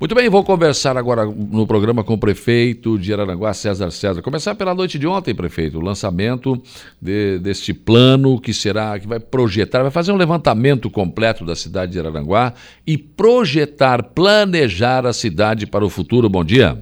Muito 0.00 0.12
bem, 0.12 0.28
vou 0.28 0.42
conversar 0.42 0.96
agora 0.96 1.24
no 1.24 1.66
programa 1.68 2.02
com 2.02 2.14
o 2.14 2.18
prefeito 2.18 2.98
de 2.98 3.12
Araranguá, 3.12 3.54
César 3.54 3.92
César. 3.92 4.20
Começar 4.22 4.56
pela 4.56 4.74
noite 4.74 4.98
de 4.98 5.06
ontem, 5.06 5.32
prefeito, 5.32 5.78
o 5.78 5.80
lançamento 5.80 6.60
de, 7.00 7.38
deste 7.38 7.72
plano 7.72 8.40
que 8.40 8.52
será, 8.52 8.98
que 8.98 9.06
vai 9.06 9.20
projetar, 9.20 9.82
vai 9.82 9.92
fazer 9.92 10.10
um 10.10 10.16
levantamento 10.16 10.90
completo 10.90 11.44
da 11.44 11.54
cidade 11.54 11.92
de 11.92 12.00
Araranguá 12.00 12.52
e 12.84 12.98
projetar, 12.98 14.02
planejar 14.02 15.06
a 15.06 15.12
cidade 15.12 15.64
para 15.64 15.84
o 15.84 15.88
futuro. 15.88 16.28
Bom 16.28 16.44
dia. 16.44 16.76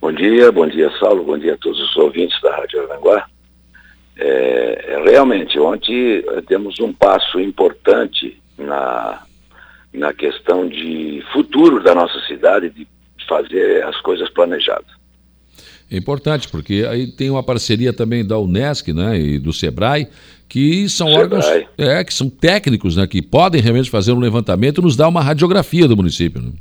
Bom 0.00 0.10
dia, 0.10 0.50
bom 0.50 0.66
dia, 0.66 0.90
Saulo, 0.98 1.22
bom 1.22 1.38
dia 1.38 1.52
a 1.52 1.58
todos 1.58 1.78
os 1.78 1.96
ouvintes 1.96 2.40
da 2.40 2.56
Rádio 2.56 2.80
Araranguá. 2.80 3.26
É, 4.16 5.02
realmente, 5.04 5.58
ontem 5.60 6.24
eh, 6.26 6.42
temos 6.48 6.80
um 6.80 6.92
passo 6.92 7.38
importante 7.38 8.40
na 8.58 9.22
na 9.92 10.12
questão 10.12 10.66
de 10.68 11.22
futuro 11.32 11.82
da 11.82 11.94
nossa 11.94 12.18
cidade, 12.26 12.70
de 12.70 12.86
fazer 13.28 13.84
as 13.84 14.00
coisas 14.00 14.28
planejadas. 14.30 15.02
É 15.90 15.96
importante, 15.96 16.48
porque 16.48 16.86
aí 16.88 17.06
tem 17.06 17.28
uma 17.28 17.42
parceria 17.42 17.92
também 17.92 18.26
da 18.26 18.38
Unesc 18.38 18.92
né, 18.94 19.18
e 19.18 19.38
do 19.38 19.52
SEBRAE, 19.52 20.08
que 20.48 20.88
são 20.88 21.06
Sebrae. 21.06 21.22
órgãos 21.22 21.46
é, 21.76 22.02
que 22.02 22.14
são 22.14 22.30
técnicos, 22.30 22.96
né, 22.96 23.06
que 23.06 23.20
podem 23.20 23.60
realmente 23.60 23.90
fazer 23.90 24.12
um 24.12 24.18
levantamento 24.18 24.80
e 24.80 24.84
nos 24.84 24.96
dar 24.96 25.08
uma 25.08 25.20
radiografia 25.20 25.86
do 25.86 25.96
município. 25.96 26.40
Né? 26.40 26.52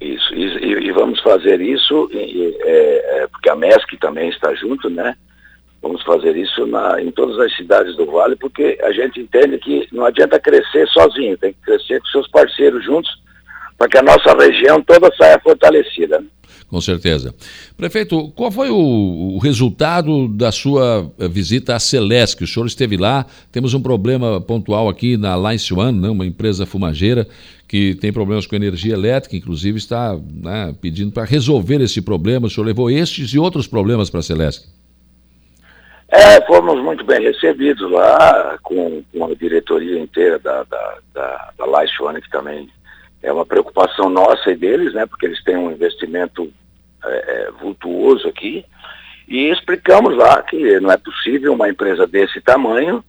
Isso, 0.00 0.32
e, 0.34 0.86
e, 0.86 0.92
vamos 0.92 1.20
fazer 1.20 1.60
isso, 1.60 2.08
e, 2.12 2.56
é, 2.60 3.22
é, 3.22 3.26
porque 3.26 3.50
a 3.50 3.56
MESC 3.56 3.96
também 4.00 4.28
está 4.28 4.54
junto, 4.54 4.88
né? 4.88 5.16
Vamos 5.88 6.02
fazer 6.02 6.36
isso 6.36 6.66
na, 6.66 7.00
em 7.00 7.10
todas 7.10 7.38
as 7.38 7.56
cidades 7.56 7.96
do 7.96 8.04
Vale, 8.04 8.36
porque 8.36 8.78
a 8.82 8.92
gente 8.92 9.20
entende 9.20 9.56
que 9.56 9.88
não 9.90 10.04
adianta 10.04 10.38
crescer 10.38 10.86
sozinho, 10.88 11.38
tem 11.38 11.54
que 11.54 11.60
crescer 11.62 11.98
com 12.00 12.06
seus 12.08 12.28
parceiros 12.28 12.84
juntos, 12.84 13.10
para 13.78 13.88
que 13.88 13.96
a 13.96 14.02
nossa 14.02 14.36
região 14.36 14.82
toda 14.82 15.10
saia 15.16 15.40
fortalecida. 15.40 16.18
Né? 16.20 16.26
Com 16.68 16.78
certeza. 16.78 17.34
Prefeito, 17.74 18.28
qual 18.32 18.52
foi 18.52 18.68
o, 18.68 18.76
o, 18.76 19.38
resultado 19.38 20.28
da 20.28 20.52
sua 20.52 21.10
visita 21.30 21.74
à 21.74 21.78
Celesc? 21.78 22.44
O 22.44 22.46
senhor 22.46 22.66
esteve 22.66 22.98
lá, 22.98 23.24
temos 23.50 23.72
um 23.72 23.80
problema 23.80 24.42
pontual 24.42 24.90
aqui 24.90 25.16
na 25.16 25.38
Lice 25.38 25.72
One, 25.72 25.98
né, 25.98 26.10
uma 26.10 26.26
empresa 26.26 26.66
fumageira 26.66 27.26
que 27.66 27.94
tem 27.94 28.12
problemas 28.12 28.46
com 28.46 28.54
energia 28.56 28.92
elétrica, 28.92 29.36
inclusive 29.36 29.78
está 29.78 30.18
né, 30.34 30.74
pedindo 30.82 31.12
para 31.12 31.24
resolver 31.24 31.80
esse 31.80 32.02
problema. 32.02 32.46
O 32.46 32.50
senhor 32.50 32.66
levou 32.66 32.90
estes 32.90 33.30
e 33.30 33.38
outros 33.38 33.66
problemas 33.66 34.10
para 34.10 34.20
a 34.20 34.22
Celesc? 34.22 34.77
É, 36.10 36.40
fomos 36.46 36.82
muito 36.82 37.04
bem 37.04 37.20
recebidos 37.20 37.90
lá, 37.90 38.58
com, 38.62 39.02
com 39.12 39.24
a 39.26 39.34
diretoria 39.34 40.00
inteira 40.00 40.38
da, 40.38 40.62
da, 40.64 40.98
da, 41.12 41.52
da 41.58 41.66
One, 42.00 42.22
que 42.22 42.30
também 42.30 42.70
é 43.22 43.30
uma 43.30 43.44
preocupação 43.44 44.08
nossa 44.08 44.50
e 44.50 44.56
deles, 44.56 44.94
né, 44.94 45.04
porque 45.04 45.26
eles 45.26 45.42
têm 45.44 45.56
um 45.56 45.70
investimento 45.70 46.50
é, 47.04 47.08
é, 47.10 47.50
vultuoso 47.60 48.26
aqui, 48.26 48.64
e 49.28 49.50
explicamos 49.50 50.16
lá 50.16 50.42
que 50.42 50.80
não 50.80 50.90
é 50.90 50.96
possível 50.96 51.52
uma 51.52 51.68
empresa 51.68 52.06
desse 52.06 52.40
tamanho 52.40 53.04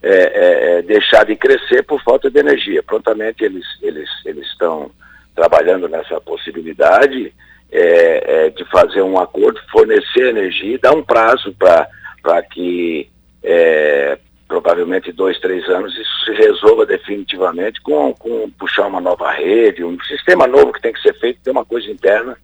é, 0.00 0.12
é, 0.12 0.78
é 0.78 0.82
deixar 0.82 1.24
de 1.24 1.34
crescer 1.34 1.82
por 1.82 2.00
falta 2.04 2.30
de 2.30 2.38
energia. 2.38 2.82
Prontamente 2.84 3.42
eles, 3.42 3.64
eles, 3.82 4.08
eles 4.24 4.46
estão 4.46 4.92
trabalhando 5.34 5.88
nessa 5.88 6.20
possibilidade 6.20 7.34
é, 7.72 8.50
de 8.50 8.64
fazer 8.66 9.02
um 9.02 9.18
acordo, 9.18 9.60
fornecer 9.72 10.28
energia 10.28 10.74
e 10.74 10.78
dar 10.78 10.92
um 10.92 11.02
prazo 11.02 11.52
para 11.58 11.88
para 12.24 12.42
que 12.42 13.10
é, 13.42 14.18
provavelmente 14.48 15.12
dois, 15.12 15.38
três 15.38 15.68
anos 15.68 15.92
isso 15.92 16.24
se 16.24 16.32
resolva 16.32 16.86
definitivamente 16.86 17.80
com, 17.82 18.14
com 18.14 18.50
puxar 18.58 18.86
uma 18.86 19.00
nova 19.00 19.30
rede, 19.30 19.84
um 19.84 20.00
sistema 20.00 20.46
novo 20.46 20.72
que 20.72 20.80
tem 20.80 20.92
que 20.92 21.02
ser 21.02 21.14
feito, 21.20 21.40
tem 21.44 21.52
uma 21.52 21.66
coisa 21.66 21.88
interna 21.90 22.36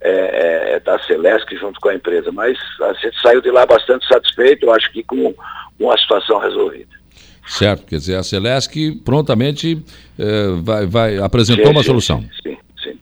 é, 0.00 0.74
é, 0.74 0.80
da 0.80 0.98
Celesc 1.04 1.56
junto 1.56 1.78
com 1.80 1.90
a 1.90 1.94
empresa. 1.94 2.32
Mas 2.32 2.58
a 2.82 2.92
gente 2.94 3.20
saiu 3.22 3.40
de 3.40 3.50
lá 3.52 3.64
bastante 3.64 4.06
satisfeito, 4.08 4.66
eu 4.66 4.74
acho 4.74 4.90
que 4.92 5.04
com, 5.04 5.32
com 5.78 5.90
a 5.90 5.96
situação 5.96 6.38
resolvida. 6.40 6.98
Certo, 7.46 7.86
quer 7.86 7.96
dizer, 7.96 8.16
a 8.16 8.22
Celesc 8.24 8.74
prontamente 9.04 9.82
é, 10.18 10.48
vai, 10.60 10.86
vai, 10.86 11.18
apresentou 11.18 11.66
sim, 11.66 11.70
uma 11.70 11.82
sim, 11.82 11.86
solução. 11.86 12.20
Sim, 12.20 12.56
sim. 12.82 12.92
sim. 12.92 12.98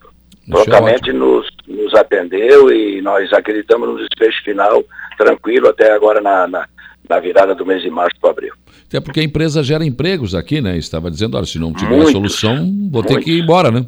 Prontamente 0.50 1.10
nos, 1.12 1.48
nos 1.66 1.94
atendeu 1.94 2.70
e 2.70 3.00
nós 3.00 3.32
acreditamos 3.32 3.88
no 3.88 3.96
desfecho 3.96 4.44
final 4.44 4.84
tranquilo 5.16 5.68
até 5.68 5.92
agora 5.92 6.20
na, 6.20 6.46
na, 6.46 6.66
na 7.08 7.20
virada 7.20 7.54
do 7.54 7.66
mês 7.66 7.82
de 7.82 7.90
março 7.90 8.16
para 8.20 8.30
abril. 8.30 8.52
Até 8.86 9.00
porque 9.00 9.20
a 9.20 9.24
empresa 9.24 9.62
gera 9.62 9.84
empregos 9.84 10.34
aqui, 10.34 10.60
né? 10.60 10.76
Estava 10.76 11.10
dizendo, 11.10 11.36
olha, 11.36 11.46
se 11.46 11.58
não 11.58 11.72
tiver 11.72 11.96
muitos, 11.96 12.12
solução, 12.12 12.56
vou 12.56 13.02
muitos. 13.02 13.16
ter 13.16 13.22
que 13.22 13.32
ir 13.32 13.42
embora, 13.42 13.70
né? 13.70 13.84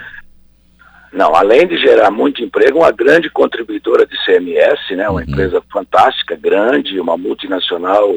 Não, 1.13 1.35
além 1.35 1.67
de 1.67 1.79
gerar 1.79 2.11
muito 2.11 2.43
emprego, 2.43 2.81
uma 2.81 2.91
grande 2.91 3.31
contribuidora 3.31 4.07
de 4.07 4.15
CMS, 4.25 4.79
né? 4.91 5.09
Uma 5.09 5.21
uhum. 5.21 5.27
empresa 5.27 5.63
fantástica, 5.73 6.37
grande, 6.37 7.01
uma 7.01 7.17
multinacional 7.17 8.15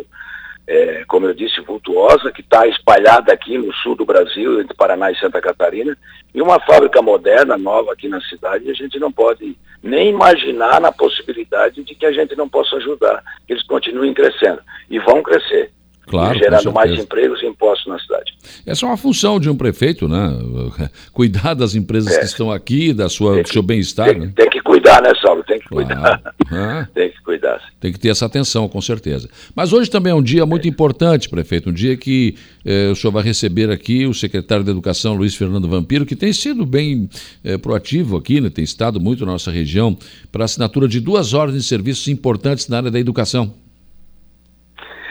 é, 0.67 1.03
como 1.07 1.25
eu 1.25 1.33
disse, 1.33 1.59
vultuosa, 1.61 2.31
que 2.31 2.41
está 2.41 2.67
espalhada 2.67 3.33
aqui 3.33 3.57
no 3.57 3.73
sul 3.73 3.95
do 3.95 4.05
Brasil, 4.05 4.61
entre 4.61 4.75
Paraná 4.75 5.11
e 5.11 5.17
Santa 5.17 5.41
Catarina, 5.41 5.97
e 6.33 6.41
uma 6.41 6.59
fábrica 6.59 7.01
moderna, 7.01 7.57
nova 7.57 7.91
aqui 7.94 8.07
na 8.07 8.22
cidade, 8.22 8.69
a 8.69 8.73
gente 8.73 9.00
não 9.00 9.11
pode 9.11 9.57
nem 9.83 10.09
imaginar 10.09 10.79
na 10.79 10.91
possibilidade 10.91 11.83
de 11.83 11.95
que 11.95 12.05
a 12.05 12.11
gente 12.11 12.35
não 12.35 12.47
possa 12.47 12.75
ajudar, 12.77 13.23
que 13.47 13.53
eles 13.53 13.63
continuem 13.63 14.13
crescendo. 14.13 14.61
E 14.89 15.00
vão 15.00 15.21
crescer. 15.21 15.71
Claro, 16.07 16.38
gerando 16.38 16.73
mais 16.73 16.91
empregos 16.91 17.41
e 17.41 17.45
impostos 17.45 17.88
na 17.88 17.97
cidade. 18.00 18.33
Essa 18.66 18.85
é 18.85 18.89
uma 18.89 18.97
função 18.97 19.39
de 19.39 19.50
um 19.50 19.55
prefeito, 19.55 20.07
né? 20.07 20.38
Cuidar 21.13 21.53
das 21.53 21.73
empresas 21.73 22.13
é. 22.13 22.19
que 22.19 22.25
estão 22.25 22.51
aqui, 22.51 22.94
da 22.94 23.07
sua, 23.07 23.41
do 23.41 23.47
seu 23.47 23.61
bem-estar. 23.61 24.09
Tem, 24.09 24.19
né? 24.19 24.33
tem, 24.35 24.50
que 24.50 24.61
cuidar, 24.81 25.02
né, 25.02 25.14
Saulo? 25.22 25.44
Tem 25.44 25.59
que 25.59 25.69
cuidar. 25.69 26.22
É. 26.52 26.88
tem 26.94 27.09
que 27.12 27.22
cuidar. 27.22 27.62
Tem 27.80 27.94
que 27.94 28.00
ter 28.00 28.09
essa 28.09 28.25
atenção, 28.25 28.68
com 28.68 28.81
certeza. 28.81 29.30
Mas 29.56 29.72
hoje 29.72 29.90
também 29.90 30.12
é 30.12 30.16
um 30.16 30.22
dia 30.22 30.46
muito 30.46 30.66
é. 30.66 30.69
importante, 30.69 31.30
prefeito, 31.30 31.69
um 31.69 31.74
dia 31.74 31.96
que 31.96 32.36
eh, 32.66 32.90
o 32.92 32.96
senhor 32.96 33.14
vai 33.14 33.24
receber 33.24 33.69
aqui 33.69 34.06
o 34.06 34.14
secretário 34.14 34.64
de 34.64 34.72
Educação, 34.72 35.14
Luiz 35.14 35.36
Fernando 35.36 35.68
Vampiro, 35.68 36.06
que 36.06 36.16
tem 36.16 36.34
sido 36.34 36.66
bem 36.66 37.08
eh, 37.44 37.58
proativo 37.58 38.18
aqui, 38.18 38.42
né? 38.42 38.50
tem 38.50 38.64
estado 38.64 39.00
muito 39.00 39.25
na 39.25 39.34
nossa 39.34 39.52
região, 39.52 39.96
para 40.31 40.46
assinatura 40.46 40.88
de 40.88 41.00
duas 41.00 41.34
ordens 41.34 41.63
de 41.63 41.69
serviços 41.69 42.08
importantes 42.08 42.68
na 42.68 42.78
área 42.78 42.92
da 42.92 43.00
educação. 43.00 43.53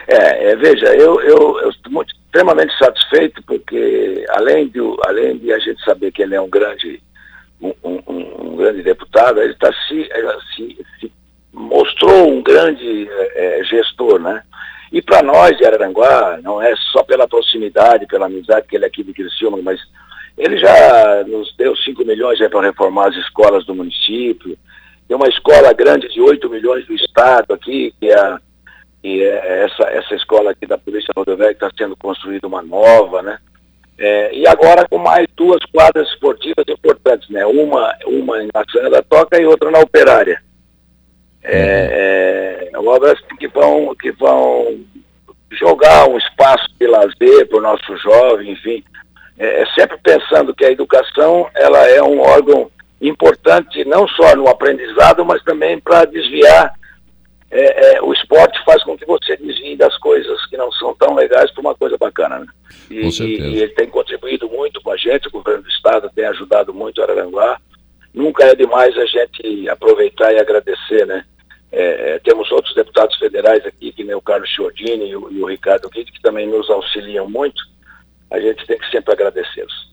É, 0.09 0.51
é 0.51 0.57
veja, 0.57 0.87
eu, 0.97 1.21
eu, 1.21 1.61
eu 1.61 1.71
estou 1.71 2.03
extremamente 2.03 2.77
satisfeito 2.79 3.43
porque 3.47 4.25
além 4.31 4.69
de, 4.69 4.81
além 5.05 5.39
de 5.39 5.53
a 5.53 5.59
gente 5.59 5.83
saber 5.85 6.11
que 6.13 6.23
ele 6.23 6.35
é 6.35 6.41
um 6.41 6.49
grande, 6.49 7.01
um, 7.61 7.75
um, 7.85 8.57
grande 8.57 8.83
deputado, 8.83 9.41
ele 9.41 9.55
tá 9.55 9.73
se, 9.89 10.09
se, 10.55 10.87
se 10.99 11.13
mostrou 11.53 12.29
um 12.29 12.43
grande 12.43 13.09
é, 13.35 13.63
gestor, 13.65 14.19
né? 14.21 14.43
E 14.93 15.01
para 15.01 15.23
nós 15.23 15.57
de 15.57 15.65
Araranguá, 15.65 16.39
não 16.43 16.61
é 16.61 16.75
só 16.93 17.03
pela 17.03 17.29
proximidade, 17.29 18.07
pela 18.07 18.27
amizade 18.27 18.67
que 18.67 18.77
ele 18.77 18.85
é 18.85 18.89
aqui 18.89 19.05
de 19.05 19.13
Criciúma, 19.13 19.59
mas 19.63 19.81
ele 20.37 20.59
já 20.59 21.25
nos 21.29 21.55
deu 21.57 21.77
5 21.77 22.05
milhões 22.05 22.39
para 22.49 22.63
reformar 22.63 23.09
as 23.09 23.17
escolas 23.17 23.65
do 23.65 23.75
município. 23.75 24.59
Tem 25.07 25.17
uma 25.17 25.29
escola 25.29 25.73
grande 25.73 26.09
de 26.09 26.21
8 26.21 26.49
milhões 26.49 26.87
do 26.87 26.95
estado 26.95 27.53
aqui, 27.53 27.95
que 28.01 28.09
é 28.09 28.19
a 28.19 28.41
e 29.03 29.23
é 29.23 29.65
essa, 29.65 29.85
essa 29.85 30.15
escola 30.15 30.51
aqui 30.51 30.67
da 30.67 30.77
Polícia 30.77 31.13
Rodoviária 31.17 31.53
está 31.53 31.71
sendo 31.77 31.97
construída 31.97 32.47
uma 32.47 32.63
nova, 32.63 33.23
né? 33.23 33.39
É, 34.03 34.35
e 34.35 34.49
agora 34.49 34.89
com 34.89 34.97
mais 34.97 35.27
duas 35.37 35.63
quadras 35.67 36.09
esportivas 36.09 36.65
importantes, 36.67 37.29
né? 37.29 37.45
Uma, 37.45 37.95
uma 38.07 38.39
na 38.39 38.65
Sena 38.73 38.89
da 38.89 39.03
Toca 39.03 39.39
e 39.39 39.45
outra 39.45 39.71
na 39.71 39.79
Operária. 39.79 40.43
É, 41.43 42.71
é, 42.73 42.79
obras 42.79 43.21
que 43.39 43.47
vão, 43.49 43.95
que 43.95 44.11
vão 44.13 44.81
jogar 45.53 46.09
um 46.09 46.17
espaço 46.17 46.67
de 46.79 46.87
lazer 46.87 47.47
para 47.49 47.59
o 47.59 47.63
nosso 47.63 47.97
jovem, 47.99 48.53
enfim. 48.53 48.83
É, 49.39 49.63
é, 49.63 49.67
sempre 49.79 49.99
pensando 50.03 50.55
que 50.55 50.65
a 50.65 50.71
educação 50.71 51.49
ela 51.55 51.87
é 51.87 52.03
um 52.03 52.21
órgão 52.21 52.71
importante 53.03 53.85
não 53.85 54.09
só 54.09 54.35
no 54.35 54.49
aprendizado, 54.49 55.25
mas 55.27 55.43
também 55.43 55.79
para 55.79 56.07
desviar 56.07 56.73
é, 57.51 57.97
é, 57.97 58.03
o 58.03 58.13
esporte 58.13 58.63
faz 58.65 58.83
com 58.85 58.97
que 58.97 59.05
você 59.05 59.37
desvie 59.37 59.77
das 59.77 59.97
coisas 59.99 60.47
que 60.47 60.57
não 60.57 60.71
são 60.73 60.95
tão 60.95 61.15
legais 61.15 61.51
para 61.51 61.61
uma 61.61 61.75
coisa 61.75 61.99
bacana. 61.99 62.39
Né? 62.39 62.47
E, 62.89 63.09
e, 63.09 63.63
ele 63.63 63.69
tem 63.75 63.89
contribuído 63.89 64.49
muito 64.49 64.81
com 64.81 64.93
a 64.93 64.97
gente, 64.97 65.27
o 65.27 65.33
governo 65.33 65.63
do 65.63 65.69
estado 65.69 66.11
tem 66.15 66.27
ajudado 66.27 66.73
muito 66.73 67.03
Araranguá. 67.03 67.61
Nunca 68.15 68.45
é 68.45 68.55
demais 68.55 68.97
a 68.97 69.07
gente 69.07 69.69
aproveitar 69.69 70.33
e 70.33 70.39
agradecer, 70.39 71.07
né? 71.07 71.25
É, 71.73 72.15
é 72.15 72.19
temos 72.21 72.51
outros 72.51 72.75
deputados 72.75 73.17
federais 73.17 73.65
aqui, 73.65 73.93
que 73.93 74.03
nem 74.03 74.15
o 74.15 74.21
Carlos 74.21 74.51
Chiodini 74.51 75.11
e 75.11 75.17
o, 75.17 75.31
e 75.31 75.43
o 75.43 75.47
Ricardo 75.47 75.89
Guide, 75.89 76.11
que 76.11 76.23
também 76.23 76.47
nos 76.47 76.69
auxiliam 76.71 77.29
muito. 77.29 77.63
A 78.31 78.41
gente 78.41 78.65
tem 78.67 78.79
que 78.79 78.91
sempre 78.91 79.13
agradecê-los. 79.13 79.90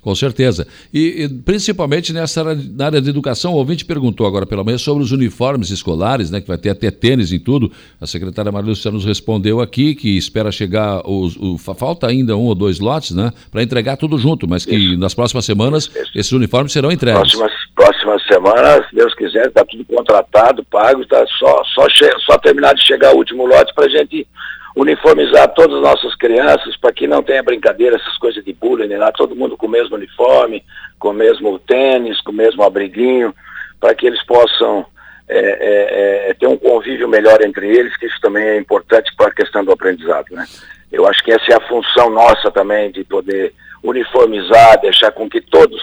Com 0.00 0.14
certeza. 0.14 0.66
E, 0.92 1.24
e, 1.24 1.28
principalmente 1.28 2.12
nessa 2.12 2.40
área, 2.40 2.62
na 2.76 2.86
área 2.86 3.00
de 3.00 3.08
educação, 3.08 3.52
o 3.54 3.56
ouvinte 3.56 3.84
perguntou 3.84 4.26
agora 4.26 4.46
pela 4.46 4.62
manhã 4.62 4.78
sobre 4.78 5.02
os 5.02 5.12
uniformes 5.12 5.70
escolares, 5.70 6.30
né, 6.30 6.40
que 6.40 6.48
vai 6.48 6.58
ter 6.58 6.70
até 6.70 6.90
tênis 6.90 7.32
em 7.32 7.38
tudo. 7.38 7.72
A 8.00 8.06
secretária 8.06 8.52
Marilúcia 8.52 8.90
nos 8.90 9.04
respondeu 9.04 9.60
aqui 9.60 9.94
que 9.94 10.16
espera 10.16 10.52
chegar, 10.52 11.00
os, 11.08 11.36
o, 11.36 11.56
falta 11.58 12.06
ainda 12.06 12.36
um 12.36 12.44
ou 12.44 12.54
dois 12.54 12.80
lotes, 12.80 13.12
né, 13.12 13.32
para 13.50 13.62
entregar 13.62 13.96
tudo 13.96 14.18
junto, 14.18 14.48
mas 14.48 14.64
que 14.64 14.74
Isso. 14.74 14.98
nas 14.98 15.14
próximas 15.14 15.44
semanas 15.44 15.84
Isso. 15.86 16.10
esses 16.14 16.32
uniformes 16.32 16.72
serão 16.72 16.92
entregues. 16.92 17.34
Próximas, 17.34 17.52
próximas 17.74 18.26
semanas, 18.26 18.88
se 18.88 18.96
Deus 18.96 19.14
quiser, 19.14 19.46
está 19.46 19.64
tudo 19.64 19.84
contratado, 19.84 20.64
pago, 20.64 21.02
está 21.02 21.24
só, 21.38 21.62
só, 21.74 21.86
só 22.26 22.38
terminar 22.38 22.74
de 22.74 22.84
chegar 22.84 23.14
o 23.14 23.18
último 23.18 23.46
lote 23.46 23.72
para 23.74 23.86
a 23.86 23.88
gente 23.88 24.26
uniformizar 24.74 25.48
todas 25.54 25.76
as 25.76 25.82
nossas 25.82 26.14
crianças 26.16 26.76
para 26.76 26.92
que 26.92 27.06
não 27.06 27.22
tenha 27.22 27.42
brincadeira, 27.42 27.96
essas 27.96 28.18
coisas 28.18 28.44
de 28.44 28.52
bullying 28.52 28.96
lá, 28.96 29.12
todo 29.12 29.36
mundo 29.36 29.56
com 29.56 29.66
o 29.66 29.70
mesmo 29.70 29.94
uniforme, 29.96 30.64
com 30.98 31.10
o 31.10 31.14
mesmo 31.14 31.58
tênis, 31.60 32.20
com 32.20 32.32
o 32.32 32.34
mesmo 32.34 32.62
abriguinho, 32.62 33.34
para 33.78 33.94
que 33.94 34.06
eles 34.06 34.22
possam 34.24 34.84
é, 35.28 35.38
é, 35.38 36.30
é, 36.30 36.34
ter 36.34 36.46
um 36.46 36.56
convívio 36.56 37.08
melhor 37.08 37.40
entre 37.42 37.68
eles, 37.68 37.96
que 37.96 38.06
isso 38.06 38.20
também 38.20 38.44
é 38.44 38.58
importante 38.58 39.14
para 39.16 39.28
a 39.28 39.34
questão 39.34 39.64
do 39.64 39.72
aprendizado. 39.72 40.26
Né? 40.30 40.44
Eu 40.90 41.06
acho 41.06 41.22
que 41.22 41.32
essa 41.32 41.52
é 41.52 41.54
a 41.54 41.68
função 41.68 42.10
nossa 42.10 42.50
também, 42.50 42.90
de 42.90 43.04
poder 43.04 43.54
uniformizar, 43.82 44.80
deixar 44.80 45.12
com 45.12 45.28
que 45.28 45.40
todos 45.40 45.80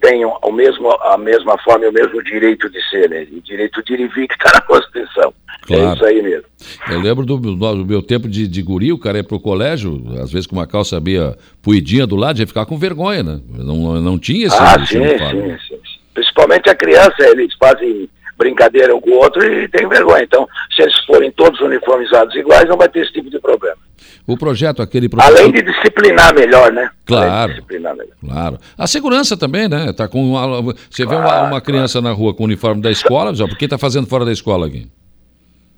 tenham 0.00 0.36
o 0.42 0.52
mesmo, 0.52 0.90
a 1.02 1.18
mesma 1.18 1.56
forma 1.58 1.84
e 1.84 1.88
o 1.88 1.92
mesmo 1.92 2.22
direito 2.22 2.68
de 2.70 2.80
ser, 2.90 3.08
né? 3.08 3.26
o 3.32 3.40
direito 3.40 3.82
de 3.82 3.94
ir 3.94 4.00
e 4.00 4.08
vir 4.08 4.28
que 4.28 4.34
está 4.34 4.52
na 4.52 4.60
Constituição. 4.60 5.32
Claro. 5.66 5.82
É 5.82 5.94
isso 5.94 6.04
aí 6.04 6.22
mesmo. 6.22 6.44
Eu 6.90 7.00
lembro 7.00 7.26
do, 7.26 7.36
do 7.38 7.86
meu 7.86 8.02
tempo 8.02 8.28
de, 8.28 8.46
de 8.46 8.62
guri, 8.62 8.92
o 8.92 8.98
cara 8.98 9.18
ia 9.18 9.24
pro 9.24 9.40
colégio, 9.40 10.02
às 10.22 10.30
vezes 10.30 10.46
com 10.46 10.56
uma 10.56 10.66
calça 10.66 11.00
meia 11.00 11.36
puidinha 11.62 12.06
do 12.06 12.16
lado, 12.16 12.38
ia 12.38 12.46
ficar 12.46 12.66
com 12.66 12.78
vergonha, 12.78 13.22
né? 13.22 13.40
Não, 13.48 14.00
não 14.00 14.18
tinha 14.18 14.46
esse 14.46 14.56
Ah, 14.56 14.78
sim, 14.86 15.00
sim, 15.02 15.56
sim, 15.68 15.80
Principalmente 16.14 16.70
a 16.70 16.74
criança, 16.74 17.16
eles 17.20 17.52
fazem 17.58 18.08
brincadeira 18.38 18.94
um 18.94 19.00
com 19.00 19.10
o 19.10 19.18
outro 19.18 19.42
e 19.44 19.68
tem 19.68 19.88
vergonha. 19.88 20.22
Então, 20.22 20.48
se 20.74 20.82
eles 20.82 20.96
forem 21.04 21.30
todos 21.32 21.60
uniformizados 21.60 22.34
iguais, 22.34 22.68
não 22.68 22.76
vai 22.76 22.88
ter 22.88 23.00
esse 23.00 23.12
tipo 23.12 23.30
de 23.30 23.40
problema. 23.40 23.78
O 24.26 24.36
projeto, 24.36 24.82
aquele 24.82 25.08
professor... 25.08 25.38
Além 25.38 25.52
de 25.52 25.62
disciplinar 25.62 26.34
melhor, 26.34 26.72
né? 26.72 26.90
Claro. 27.04 27.52
disciplinar 27.52 27.96
melhor. 27.96 28.14
Claro. 28.20 28.58
A 28.76 28.86
segurança 28.86 29.36
também, 29.36 29.68
né? 29.68 29.92
Tá 29.92 30.08
com 30.08 30.22
uma... 30.22 30.74
Você 30.90 31.04
claro, 31.04 31.22
vê 31.22 31.26
uma, 31.26 31.42
uma 31.42 31.60
criança 31.60 32.00
claro. 32.00 32.14
na 32.14 32.20
rua 32.20 32.34
com 32.34 32.42
o 32.42 32.46
uniforme 32.46 32.82
da 32.82 32.90
escola, 32.90 33.34
já, 33.34 33.46
por 33.46 33.56
que 33.56 33.64
está 33.66 33.78
fazendo 33.78 34.06
fora 34.06 34.24
da 34.24 34.32
escola 34.32 34.66
aqui? 34.66 34.88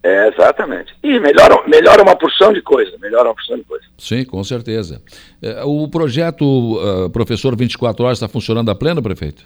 É, 0.03 0.29
exatamente. 0.29 0.95
E 1.03 1.19
melhora, 1.19 1.63
melhora 1.67 2.03
uma 2.03 2.17
porção 2.17 2.53
de 2.53 2.63
coisa, 2.63 2.97
melhora 3.01 3.29
uma 3.29 3.35
porção 3.35 3.57
de 3.57 3.65
coisa. 3.65 3.85
Sim, 3.99 4.25
com 4.25 4.43
certeza. 4.45 5.03
É, 5.43 5.63
o 5.65 5.89
projeto 5.89 6.45
uh, 6.45 7.11
Professor 7.11 7.57
24 7.57 8.05
Horas 8.05 8.19
está 8.19 8.29
funcionando 8.29 8.71
a 8.71 8.75
pleno, 8.75 9.03
prefeito? 9.03 9.45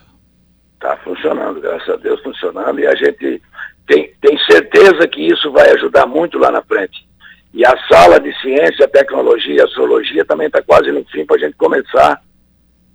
Está 0.75 0.97
funcionando, 0.99 1.61
graças 1.61 1.89
a 1.89 1.97
Deus 1.97 2.21
funcionando, 2.23 2.81
e 2.81 2.87
a 2.87 2.95
gente 2.95 3.41
tem, 3.87 4.13
tem 4.21 4.39
certeza 4.51 5.09
que 5.09 5.23
isso 5.23 5.51
vai 5.51 5.71
ajudar 5.71 6.07
muito 6.07 6.39
lá 6.39 6.51
na 6.51 6.63
frente. 6.63 7.07
E 7.55 7.67
a 7.67 7.77
sala 7.87 8.19
de 8.19 8.33
ciência, 8.41 8.89
tecnologia, 8.89 9.65
astrologia 9.65 10.25
também 10.25 10.47
está 10.47 10.63
quase 10.63 10.91
no 10.91 11.05
fim 11.05 11.25
para 11.27 11.37
a 11.37 11.39
gente 11.39 11.57
começar. 11.57 12.21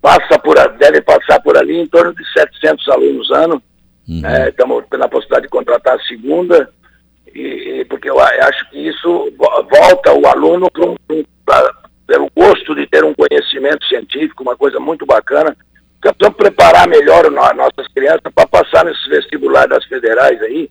Passa 0.01 0.39
por, 0.39 0.55
deve 0.77 1.01
passar 1.01 1.39
por 1.41 1.57
ali 1.57 1.77
em 1.77 1.87
torno 1.87 2.13
de 2.13 2.23
700 2.31 2.87
alunos 2.89 3.31
ano. 3.31 3.61
Estamos 4.47 4.77
uhum. 4.77 4.87
é, 4.93 4.97
na 4.97 5.07
possibilidade 5.07 5.43
de 5.43 5.49
contratar 5.49 5.95
a 5.95 6.03
segunda 6.03 6.69
e, 7.37 7.85
porque 7.85 8.09
eu 8.09 8.19
acho 8.19 8.69
que 8.69 8.79
isso 8.79 9.31
volta 9.37 10.13
o 10.13 10.25
aluno 10.27 10.71
para 10.71 10.85
um, 10.85 10.95
pra, 11.45 11.73
pelo 12.07 12.29
gosto 12.35 12.73
de 12.73 12.87
ter 12.87 13.03
um 13.03 13.13
conhecimento 13.13 13.85
científico, 13.85 14.43
uma 14.43 14.55
coisa 14.55 14.79
muito 14.79 15.05
bacana. 15.05 15.55
Precisamos 16.01 16.37
preparar 16.37 16.87
melhor 16.87 17.25
as 17.25 17.55
nossas 17.55 17.87
crianças 17.93 18.21
para 18.33 18.47
passar 18.47 18.85
nesses 18.85 19.05
vestibulares 19.07 19.69
das 19.69 19.85
federais 19.85 20.41
aí, 20.41 20.69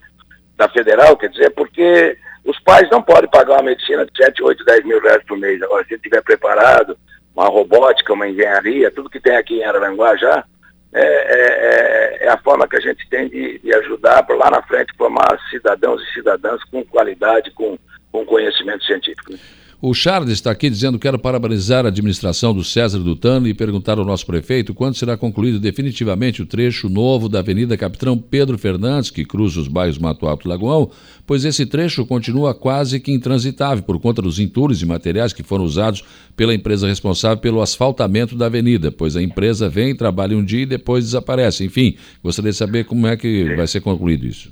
da 0.57 0.69
federal, 0.69 1.17
quer 1.17 1.29
dizer, 1.29 1.51
porque 1.51 2.17
os 2.47 2.59
pais 2.61 2.89
não 2.91 3.03
podem 3.03 3.29
pagar 3.29 3.55
uma 3.55 3.65
medicina 3.65 4.07
de 4.07 4.13
7, 4.17 4.43
8, 4.43 4.65
10 4.65 4.85
mil 4.85 5.01
reais 5.01 5.23
por 5.25 5.37
mês. 5.37 5.61
Agora, 5.63 5.85
se 5.85 5.95
estiver 5.95 6.23
preparado, 6.23 6.97
uma 7.35 7.49
robótica, 7.49 8.13
uma 8.13 8.29
engenharia, 8.29 8.91
tudo 8.91 9.11
que 9.11 9.21
tem 9.21 9.37
aqui 9.37 9.59
em 9.59 9.65
Araranguá 9.65 10.17
já, 10.17 10.45
é, 10.93 11.03
é, 11.03 12.25
é, 12.25 12.29
a 12.29 12.39
forma 12.39 12.69
que 12.69 12.77
a 12.77 12.81
gente 12.81 13.07
tem 13.11 13.29
de, 13.29 13.59
de 13.59 13.75
ajudar 13.75 14.23
para 14.23 14.37
lá 14.37 14.51
na 14.51 14.63
frente 14.63 14.97
formar 14.97 15.39
cidadãos 15.51 16.01
e 16.03 16.13
cidadãs 16.15 16.63
com 16.71 16.85
qualidade, 16.85 17.51
com, 17.51 17.77
com 18.13 18.25
conhecimento 18.25 18.85
científico. 18.85 19.35
O 19.79 19.93
Charles 19.93 20.33
está 20.33 20.51
aqui 20.51 20.71
dizendo 20.71 20.99
que 20.99 21.03
quero 21.03 21.19
parabenizar 21.19 21.85
a 21.85 21.89
administração 21.89 22.55
do 22.55 22.65
César 22.65 22.99
Dutano 22.99 23.47
e 23.47 23.53
perguntar 23.53 23.99
ao 23.99 24.07
nosso 24.07 24.25
prefeito 24.25 24.73
quando 24.73 24.95
será 24.95 25.19
concluído 25.19 25.61
definitivamente 25.61 26.41
o 26.41 26.47
trecho 26.47 26.89
novo 26.89 27.29
da 27.29 27.41
Avenida 27.41 27.77
Capitão 27.77 28.17
Pedro 28.17 28.57
Fernandes, 28.57 29.11
que 29.11 29.23
cruza 29.23 29.61
os 29.61 29.69
bairros 29.69 29.99
Mato 29.99 30.27
Alto 30.27 30.47
e 30.47 30.49
Lagoão, 30.49 30.91
pois 31.27 31.45
esse 31.45 31.67
trecho 31.67 32.07
continua 32.07 32.55
quase 32.55 32.99
que 32.99 33.13
intransitável 33.13 33.85
por 33.85 34.01
conta 34.01 34.23
dos 34.23 34.39
entulhos 34.39 34.81
e 34.81 34.87
materiais 34.87 35.35
que 35.35 35.43
foram 35.43 35.65
usados 35.65 36.03
pela 36.35 36.55
empresa 36.55 36.89
responsável 36.89 37.37
pelo 37.37 37.61
asfaltamento 37.61 38.35
da 38.35 38.47
avenida, 38.47 38.91
pois 38.91 39.15
a 39.15 39.23
empresa 39.23 39.69
vem, 39.69 39.95
trabalha 39.95 40.39
um 40.39 40.45
dia 40.45 40.63
e 40.63 40.67
depois 40.67 41.05
desaparece. 41.05 41.67
Enfim, 41.67 41.97
gostaria 42.25 42.51
de 42.51 42.57
saber 42.57 42.87
como 42.87 43.07
é 43.07 43.15
que 43.15 43.55
vai 43.55 43.67
ser 43.67 43.83
concluído 43.83 44.27
isso. 44.27 44.51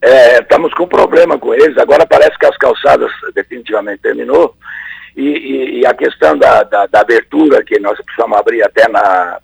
É, 0.00 0.38
estamos 0.38 0.72
com 0.74 0.86
problema 0.86 1.38
com 1.38 1.52
eles. 1.52 1.76
Agora 1.76 2.06
parece 2.06 2.38
que 2.38 2.46
as 2.46 2.56
calçadas 2.56 3.10
definitivamente 3.34 4.02
terminou. 4.02 4.54
E, 5.16 5.22
e, 5.22 5.80
e 5.80 5.86
a 5.86 5.92
questão 5.94 6.38
da, 6.38 6.62
da, 6.62 6.86
da, 6.86 7.00
abertura, 7.00 7.64
que 7.64 7.78
nós 7.80 8.00
precisamos 8.00 8.38
abrir 8.38 8.62
até 8.62 8.88
na, 8.88 9.40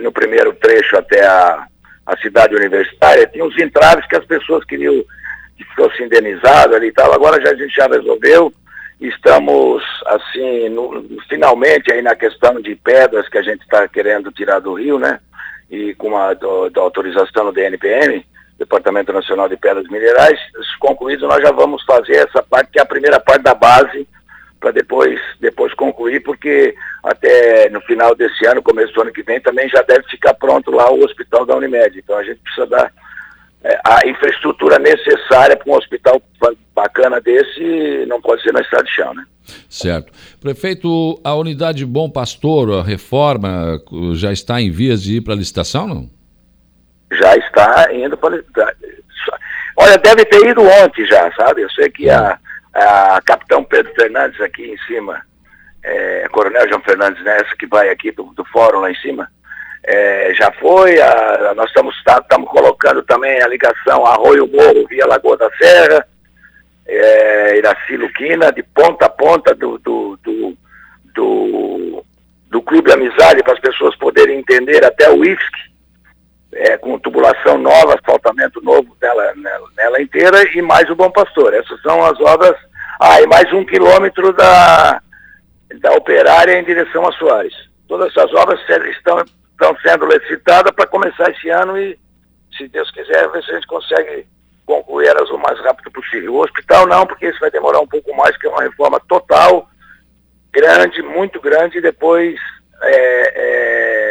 no 0.00 0.12
primeiro 0.12 0.54
trecho 0.54 0.96
até 0.96 1.26
a, 1.26 1.66
a 2.06 2.16
cidade 2.18 2.54
universitária, 2.54 3.26
tinha 3.26 3.44
uns 3.44 3.58
entraves 3.58 4.06
que 4.06 4.16
as 4.16 4.24
pessoas 4.24 4.64
queriam 4.64 5.04
que 5.56 5.64
fosse 5.76 6.02
indenizado 6.02 6.76
ali 6.76 6.88
e 6.88 6.92
tal. 6.92 7.12
Agora 7.12 7.42
já, 7.42 7.50
a 7.50 7.56
gente 7.56 7.74
já 7.74 7.86
resolveu. 7.88 8.52
Estamos, 9.00 9.82
assim, 10.06 10.68
no, 10.68 11.04
finalmente 11.28 11.92
aí 11.92 12.00
na 12.00 12.14
questão 12.14 12.60
de 12.60 12.76
pedras 12.76 13.28
que 13.28 13.38
a 13.38 13.42
gente 13.42 13.62
está 13.62 13.88
querendo 13.88 14.30
tirar 14.30 14.60
do 14.60 14.74
rio, 14.74 14.98
né? 15.00 15.18
E 15.68 15.94
com 15.94 16.16
a 16.16 16.32
do, 16.34 16.70
da 16.70 16.80
autorização 16.80 17.46
do 17.46 17.52
DNPM 17.52 18.24
Departamento 18.58 19.12
Nacional 19.12 19.48
de 19.48 19.56
Pedras 19.56 19.88
Minerais. 19.88 20.38
Concluído, 20.78 21.26
nós 21.26 21.42
já 21.42 21.50
vamos 21.50 21.82
fazer 21.84 22.16
essa 22.16 22.42
parte, 22.42 22.72
que 22.72 22.78
é 22.78 22.82
a 22.82 22.86
primeira 22.86 23.18
parte 23.18 23.42
da 23.42 23.54
base, 23.54 24.06
para 24.60 24.70
depois, 24.70 25.20
depois 25.40 25.74
concluir, 25.74 26.20
porque 26.22 26.74
até 27.02 27.68
no 27.68 27.80
final 27.82 28.14
desse 28.14 28.46
ano, 28.46 28.62
começo 28.62 28.92
do 28.94 29.02
ano 29.02 29.12
que 29.12 29.22
vem, 29.22 29.40
também 29.40 29.68
já 29.68 29.82
deve 29.82 30.04
ficar 30.08 30.34
pronto 30.34 30.70
lá 30.70 30.90
o 30.90 31.04
hospital 31.04 31.44
da 31.44 31.56
Unimed. 31.56 31.98
Então 31.98 32.16
a 32.16 32.24
gente 32.24 32.40
precisa 32.40 32.66
dar 32.66 32.92
é, 33.62 33.78
a 33.84 34.08
infraestrutura 34.08 34.78
necessária 34.78 35.56
para 35.56 35.70
um 35.70 35.76
hospital 35.76 36.20
bacana 36.74 37.20
desse, 37.20 38.04
não 38.06 38.20
pode 38.20 38.42
ser 38.42 38.52
na 38.52 38.60
estrada 38.60 38.84
de 38.84 38.90
chão, 38.90 39.14
né? 39.14 39.24
Certo. 39.68 40.12
Prefeito, 40.40 41.20
a 41.22 41.34
unidade 41.34 41.84
Bom 41.84 42.08
Pastor, 42.08 42.80
a 42.80 42.82
reforma, 42.82 43.78
já 44.14 44.32
está 44.32 44.60
em 44.60 44.70
vias 44.70 45.02
de 45.02 45.16
ir 45.16 45.20
para 45.20 45.34
licitação, 45.34 45.86
não? 45.86 46.13
Já 47.16 47.36
está 47.36 47.92
indo 47.92 48.16
para. 48.16 48.42
Olha, 49.76 49.98
deve 49.98 50.24
ter 50.24 50.46
ido 50.46 50.62
ontem 50.62 51.04
já, 51.06 51.30
sabe? 51.32 51.62
Eu 51.62 51.70
sei 51.70 51.90
que 51.90 52.08
a, 52.08 52.38
a 52.72 53.20
capitão 53.24 53.64
Pedro 53.64 53.92
Fernandes 53.94 54.40
aqui 54.40 54.70
em 54.70 54.78
cima, 54.86 55.20
é, 55.82 56.28
Coronel 56.30 56.68
João 56.68 56.80
Fernandes 56.82 57.22
Nessa, 57.24 57.56
que 57.56 57.66
vai 57.66 57.88
aqui 57.88 58.10
do, 58.12 58.24
do 58.34 58.44
fórum 58.46 58.80
lá 58.80 58.90
em 58.90 58.96
cima, 58.96 59.28
é, 59.86 60.32
já 60.34 60.50
foi, 60.52 61.00
a, 61.00 61.50
a, 61.50 61.54
nós 61.54 61.68
estamos 61.68 61.94
tá, 62.04 62.22
colocando 62.46 63.02
também 63.02 63.42
a 63.42 63.48
ligação 63.48 64.06
Arroio 64.06 64.46
Morro 64.46 64.86
via 64.88 65.06
Lagoa 65.06 65.36
da 65.36 65.50
Serra, 65.56 66.06
é, 66.86 67.58
Iraci 67.58 67.96
Luquina, 67.96 68.50
de 68.52 68.62
ponta 68.62 69.06
a 69.06 69.10
ponta 69.10 69.54
do, 69.54 69.78
do, 69.78 70.18
do, 70.22 70.56
do, 71.14 72.04
do 72.50 72.62
Clube 72.62 72.92
Amizade, 72.92 73.42
para 73.42 73.52
as 73.54 73.60
pessoas 73.60 73.94
poderem 73.96 74.38
entender 74.38 74.84
até 74.84 75.10
o 75.10 75.24
IFSC, 75.24 75.73
é, 76.54 76.76
com 76.78 76.98
tubulação 76.98 77.58
nova, 77.58 77.94
asfaltamento 77.94 78.62
novo 78.62 78.94
dela, 79.00 79.34
nela, 79.36 79.68
nela, 79.76 80.02
inteira 80.02 80.42
e 80.56 80.62
mais 80.62 80.88
o 80.88 80.94
Bom 80.94 81.10
Pastor. 81.10 81.52
Essas 81.54 81.80
são 81.82 82.04
as 82.04 82.18
obras. 82.20 82.56
Ah, 83.00 83.20
e 83.20 83.26
mais 83.26 83.52
um 83.52 83.64
quilômetro 83.64 84.32
da, 84.32 85.00
da 85.80 85.92
operária 85.92 86.58
em 86.58 86.64
direção 86.64 87.06
a 87.06 87.12
Soares. 87.12 87.54
Todas 87.88 88.08
essas 88.10 88.32
obras 88.34 88.60
estão, 88.88 89.24
estão 89.50 89.76
sendo 89.82 90.06
licitadas 90.06 90.72
para 90.72 90.86
começar 90.86 91.30
esse 91.30 91.50
ano 91.50 91.76
e, 91.76 91.98
se 92.56 92.68
Deus 92.68 92.90
quiser, 92.92 93.28
ver 93.30 93.42
se 93.42 93.50
a 93.50 93.54
gente 93.54 93.66
consegue 93.66 94.26
concluir 94.64 95.08
elas 95.08 95.28
o 95.30 95.38
mais 95.38 95.58
rápido 95.60 95.90
possível. 95.90 96.34
O 96.34 96.42
hospital 96.42 96.86
não, 96.86 97.06
porque 97.06 97.28
isso 97.28 97.40
vai 97.40 97.50
demorar 97.50 97.80
um 97.80 97.86
pouco 97.86 98.14
mais, 98.16 98.36
que 98.36 98.46
é 98.46 98.50
uma 98.50 98.62
reforma 98.62 99.00
total, 99.08 99.68
grande, 100.52 101.02
muito 101.02 101.40
grande, 101.40 101.78
e 101.78 101.82
depois 101.82 102.38
é, 102.82 103.32
é, 103.34 104.03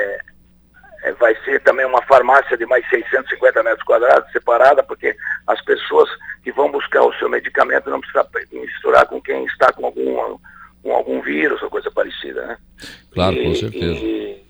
vai 1.19 1.35
ser 1.43 1.61
também 1.61 1.85
uma 1.85 2.01
farmácia 2.03 2.57
de 2.57 2.65
mais 2.65 2.87
650 2.89 3.63
metros 3.63 3.83
quadrados, 3.83 4.31
separada, 4.31 4.83
porque 4.83 5.15
as 5.47 5.61
pessoas 5.63 6.09
que 6.43 6.51
vão 6.51 6.71
buscar 6.71 7.03
o 7.03 7.13
seu 7.15 7.29
medicamento 7.29 7.89
não 7.89 7.99
precisam 7.99 8.27
misturar 8.51 9.05
com 9.07 9.21
quem 9.21 9.45
está 9.45 9.71
com 9.73 9.85
algum, 9.85 10.37
com 10.81 10.93
algum 10.93 11.21
vírus 11.21 11.61
ou 11.61 11.69
coisa 11.69 11.91
parecida, 11.91 12.45
né? 12.45 12.57
Claro, 13.11 13.35
e, 13.35 13.43
com 13.43 13.55
certeza. 13.55 13.99
E, 13.99 14.43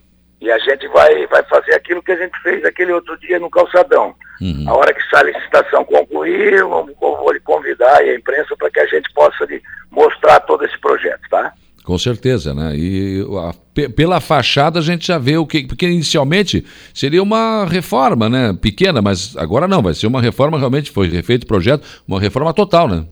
E 0.44 0.52
a 0.52 0.60
gente 0.60 0.86
vai, 0.90 1.26
vai 1.28 1.42
fazer 1.44 1.74
aquilo 1.74 2.04
que 2.04 2.12
a 2.12 2.18
gente 2.18 2.38
fez 2.42 2.66
aquele 2.66 2.92
outro 2.92 3.18
dia 3.18 3.40
no 3.40 3.50
calçadão. 3.50 4.14
Uhum. 4.42 4.66
A 4.68 4.74
hora 4.76 4.94
que 4.94 5.02
a 5.16 5.24
licitação 5.24 5.86
concluir, 5.86 6.54
eu 6.54 6.70
vou, 7.00 7.32
lhe 7.32 7.40
convidar 7.40 7.98
a 7.98 8.16
imprensa 8.16 8.54
para 8.58 8.70
que 8.70 8.80
a 8.80 8.86
gente 8.88 9.12
possa 9.14 9.46
lhe 9.46 9.62
mostrar 9.90 10.42
todo 10.42 10.66
esse 10.66 10.78
projeto, 10.80 11.22
tá? 11.30 11.54
Com 11.84 11.98
certeza, 11.98 12.54
né? 12.54 12.74
E 12.76 13.26
a, 13.38 13.90
pela 13.90 14.22
fachada 14.22 14.80
a 14.80 14.82
gente 14.82 15.06
já 15.06 15.18
vê 15.18 15.38
o 15.38 15.46
que. 15.46 15.68
Porque 15.68 15.86
inicialmente 15.86 16.66
seria 16.94 17.22
uma 17.22 17.66
reforma, 17.66 18.30
né? 18.30 18.58
Pequena, 18.60 19.02
mas 19.02 19.36
agora 19.36 19.68
não, 19.68 19.82
vai 19.82 19.94
ser 19.94 20.08
uma 20.08 20.22
reforma 20.22 20.58
realmente, 20.58 20.92
foi 20.92 21.10
refeito 21.10 21.44
o 21.44 21.48
projeto, 21.48 21.86
uma 22.08 22.22
reforma 22.22 22.54
total, 22.54 22.88
né? 22.88 23.06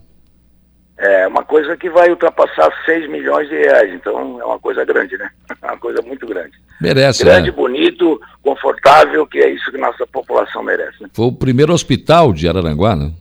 É 0.97 1.27
uma 1.27 1.43
coisa 1.43 1.75
que 1.75 1.89
vai 1.89 2.11
ultrapassar 2.11 2.71
6 2.85 3.09
milhões 3.09 3.49
de 3.49 3.55
reais, 3.55 3.91
então 3.91 4.39
é 4.39 4.45
uma 4.45 4.59
coisa 4.59 4.85
grande, 4.85 5.17
né? 5.17 5.29
É 5.61 5.67
uma 5.67 5.77
coisa 5.77 6.01
muito 6.01 6.25
grande. 6.25 6.53
Merece, 6.81 7.23
Grande, 7.23 7.51
né? 7.51 7.55
bonito, 7.55 8.19
confortável, 8.41 9.27
que 9.27 9.37
é 9.37 9.49
isso 9.53 9.71
que 9.71 9.77
nossa 9.77 10.07
população 10.07 10.63
merece. 10.63 11.03
Né? 11.03 11.09
Foi 11.13 11.25
o 11.27 11.31
primeiro 11.31 11.71
hospital 11.71 12.33
de 12.33 12.47
Araranguá, 12.47 12.95
né? 12.95 13.11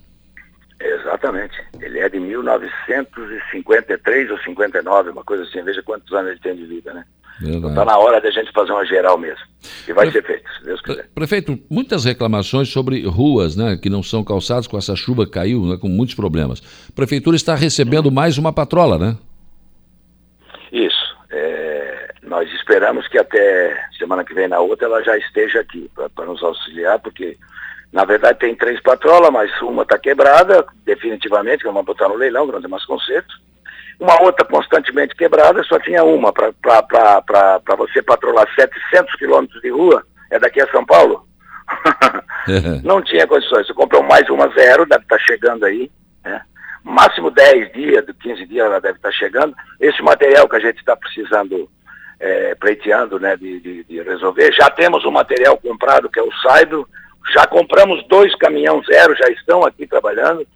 Exatamente. 0.81 1.63
Ele 1.81 1.99
é 1.99 2.09
de 2.09 2.19
1953 2.19 4.31
ou 4.31 4.39
59, 4.39 5.11
uma 5.11 5.23
coisa 5.23 5.43
assim. 5.43 5.63
Veja 5.63 5.83
quantos 5.83 6.11
anos 6.13 6.31
ele 6.31 6.41
tem 6.41 6.57
de 6.57 6.65
vida, 6.65 6.95
né? 6.95 7.05
Está 7.43 7.71
então, 7.71 7.85
na 7.87 7.97
hora 7.97 8.21
da 8.21 8.31
gente 8.31 8.53
fazer 8.53 8.73
uma 8.73 8.85
geral 8.85 9.17
mesmo. 9.17 9.45
E 9.89 9.93
vai 9.93 10.11
Pre... 10.11 10.21
ser 10.21 10.27
feito, 10.27 10.51
se 10.59 10.65
Deus 10.65 10.81
quiser. 10.83 11.09
Prefeito, 11.15 11.59
muitas 11.71 12.05
reclamações 12.05 12.69
sobre 12.69 13.07
ruas, 13.07 13.57
né, 13.57 13.79
que 13.81 13.89
não 13.89 14.03
são 14.03 14.23
calçadas 14.23 14.67
com 14.67 14.77
essa 14.77 14.95
chuva 14.95 15.27
caiu, 15.27 15.65
né, 15.65 15.79
com 15.79 15.89
muitos 15.89 16.15
problemas. 16.15 16.61
A 16.89 16.93
prefeitura 16.93 17.37
está 17.37 17.55
recebendo 17.55 18.11
hum. 18.11 18.13
mais 18.13 18.37
uma 18.37 18.53
patrola, 18.53 18.99
né? 18.99 19.17
Isso. 20.71 21.17
É, 21.31 22.13
nós 22.25 22.51
esperamos 22.53 23.09
que 23.09 23.19
até 23.19 23.89
semana 23.97 24.23
que 24.23 24.35
vem 24.35 24.49
na 24.49 24.61
outra 24.61 24.87
ela 24.87 25.03
já 25.03 25.17
esteja 25.17 25.61
aqui 25.61 25.91
para 26.15 26.27
nos 26.27 26.43
auxiliar, 26.43 26.99
porque 26.99 27.39
na 27.93 28.05
verdade 28.05 28.39
tem 28.39 28.55
três 28.55 28.81
patrolas, 28.81 29.31
mas 29.31 29.51
uma 29.63 29.83
está 29.83 29.99
quebrada 29.99 30.65
definitivamente, 30.85 31.59
que 31.59 31.67
vamos 31.67 31.85
botar 31.85 32.09
no 32.09 32.17
leilão, 32.17 32.47
que 32.47 32.53
não 32.53 32.61
tem 32.61 32.71
mais 32.71 32.85
conserto 32.85 33.35
uma 34.01 34.21
outra 34.23 34.47
constantemente 34.47 35.15
quebrada, 35.15 35.63
só 35.65 35.79
tinha 35.79 36.03
uma 36.03 36.33
para 36.33 37.77
você 37.77 38.01
patrolar 38.01 38.49
700 38.55 39.15
quilômetros 39.17 39.61
de 39.61 39.69
rua, 39.69 40.03
é 40.31 40.39
daqui 40.39 40.61
a 40.61 40.71
São 40.71 40.85
Paulo. 40.87 41.29
não 42.83 43.03
tinha 43.03 43.27
condições. 43.27 43.67
Você 43.67 43.75
comprou 43.75 44.03
mais 44.03 44.29
uma 44.31 44.49
zero, 44.49 44.87
deve 44.87 45.03
estar 45.03 45.19
tá 45.19 45.23
chegando 45.23 45.65
aí. 45.67 45.91
Né? 46.25 46.41
Máximo 46.83 47.31
10 47.31 47.73
dias, 47.73 48.05
15 48.23 48.47
dias 48.47 48.65
ela 48.65 48.81
deve 48.81 48.97
estar 48.97 49.11
tá 49.11 49.15
chegando. 49.15 49.55
Esse 49.79 50.03
material 50.03 50.49
que 50.49 50.57
a 50.57 50.61
gente 50.61 50.79
está 50.79 50.97
precisando, 50.97 51.71
é, 52.19 52.55
pleiteando 52.55 53.21
né, 53.21 53.37
de, 53.37 53.61
de, 53.61 53.85
de, 53.85 54.03
resolver. 54.03 54.51
Já 54.53 54.71
temos 54.71 55.05
o 55.05 55.13
material 55.13 55.59
comprado, 55.59 56.09
que 56.09 56.19
é 56.19 56.23
o 56.23 56.33
Saibro. 56.41 56.89
Já 57.33 57.47
compramos 57.47 58.07
dois 58.09 58.35
caminhão 58.37 58.83
zero, 58.83 59.15
já 59.17 59.29
estão 59.29 59.65
aqui 59.65 59.87
trabalhando 59.87 60.47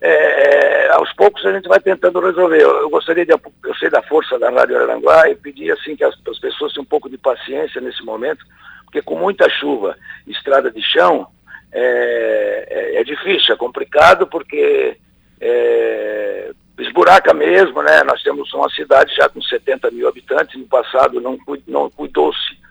é, 0.00 0.86
é, 0.86 0.90
aos 0.90 1.12
poucos 1.14 1.44
a 1.46 1.52
gente 1.52 1.68
vai 1.68 1.80
tentando 1.80 2.20
resolver. 2.20 2.60
Eu, 2.60 2.80
eu, 2.80 2.90
gostaria 2.90 3.24
de, 3.24 3.32
eu 3.32 3.74
sei 3.78 3.88
da 3.88 4.02
força 4.02 4.38
da 4.38 4.50
Rádio 4.50 4.76
Aranguá 4.76 5.28
e 5.30 5.34
pedir 5.34 5.72
assim 5.72 5.96
que 5.96 6.04
as, 6.04 6.14
as, 6.28 6.38
pessoas 6.38 6.72
tenham 6.72 6.82
um 6.82 6.88
pouco 6.88 7.08
de 7.08 7.16
paciência 7.16 7.80
nesse 7.80 8.02
momento, 8.04 8.44
porque 8.84 9.00
com 9.00 9.16
muita 9.16 9.48
chuva, 9.48 9.96
estrada 10.26 10.70
de 10.70 10.82
chão, 10.82 11.26
é, 11.72 12.66
é, 12.68 13.00
é 13.00 13.04
difícil, 13.04 13.54
é 13.54 13.56
complicado 13.56 14.26
porque 14.26 14.98
é, 15.40 16.50
esburaca 16.78 17.32
mesmo, 17.32 17.82
né? 17.82 18.02
Nós 18.04 18.22
temos 18.22 18.52
uma 18.52 18.68
cidade 18.70 19.14
já 19.14 19.28
com 19.28 19.40
70 19.40 19.90
mil 19.90 20.08
habitantes, 20.08 20.60
no 20.60 20.66
passado 20.66 21.20
não, 21.20 21.38
não 21.66 21.90
cuidou-se 21.90 22.65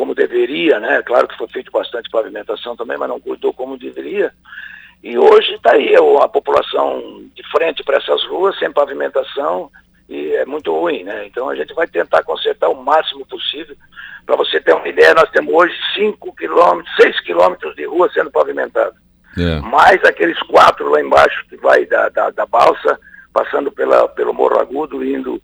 como 0.00 0.14
deveria, 0.14 0.80
né? 0.80 1.02
Claro 1.02 1.28
que 1.28 1.36
foi 1.36 1.46
feito 1.48 1.70
bastante 1.70 2.08
pavimentação 2.08 2.74
também, 2.74 2.96
mas 2.96 3.06
não 3.06 3.20
cuidou 3.20 3.52
como 3.52 3.76
deveria. 3.76 4.32
E 5.04 5.18
hoje 5.18 5.52
está 5.52 5.72
aí 5.72 5.94
a 5.94 6.26
população 6.26 7.22
de 7.34 7.42
frente 7.50 7.84
para 7.84 7.98
essas 7.98 8.24
ruas, 8.24 8.58
sem 8.58 8.72
pavimentação, 8.72 9.70
e 10.08 10.32
é 10.36 10.46
muito 10.46 10.72
ruim, 10.74 11.04
né? 11.04 11.26
Então 11.26 11.50
a 11.50 11.54
gente 11.54 11.74
vai 11.74 11.86
tentar 11.86 12.22
consertar 12.22 12.70
o 12.70 12.82
máximo 12.82 13.26
possível. 13.26 13.76
Para 14.24 14.36
você 14.36 14.58
ter 14.58 14.72
uma 14.72 14.88
ideia, 14.88 15.12
nós 15.12 15.28
temos 15.32 15.52
hoje 15.52 15.74
5 15.94 16.34
quilômetros, 16.34 16.96
6 16.96 17.20
quilômetros 17.20 17.76
de 17.76 17.84
rua 17.84 18.10
sendo 18.10 18.30
pavimentada. 18.30 18.94
É. 19.36 19.60
Mais 19.60 20.02
aqueles 20.04 20.40
quatro 20.44 20.88
lá 20.88 21.02
embaixo 21.02 21.44
que 21.46 21.58
vai 21.58 21.84
da, 21.84 22.08
da, 22.08 22.30
da 22.30 22.46
balsa, 22.46 22.98
passando 23.34 23.70
pela, 23.70 24.08
pelo 24.08 24.32
Morro 24.32 24.58
Agudo, 24.60 25.04
indo, 25.04 25.42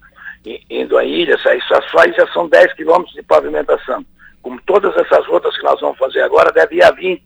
indo 0.70 0.96
à 0.96 1.04
ilha, 1.04 1.34
essas 1.34 1.62
só 1.90 2.02
já 2.10 2.26
são 2.32 2.48
10 2.48 2.72
quilômetros 2.72 3.14
de 3.14 3.22
pavimentação. 3.22 4.02
Como 4.46 4.60
todas 4.62 4.96
essas 4.96 5.26
outras 5.26 5.56
que 5.56 5.64
nós 5.64 5.80
vamos 5.80 5.98
fazer 5.98 6.22
agora, 6.22 6.52
deve 6.52 6.76
ir 6.76 6.84
a 6.84 6.92
20 6.92 7.20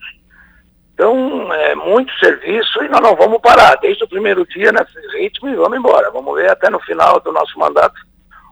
então, 0.94 1.52
é 1.52 1.74
muito 1.74 2.10
serviço 2.18 2.82
e 2.82 2.88
nós 2.88 3.02
não 3.02 3.14
vamos 3.14 3.40
parar. 3.42 3.74
Desde 3.76 4.04
o 4.04 4.08
primeiro 4.08 4.46
dia 4.46 4.72
nesse 4.72 4.98
ritmo 5.18 5.50
e 5.50 5.54
vamos 5.54 5.78
embora. 5.78 6.10
Vamos 6.10 6.34
ver 6.34 6.50
até 6.50 6.70
no 6.70 6.80
final 6.80 7.20
do 7.20 7.30
nosso 7.30 7.58
mandato 7.58 7.94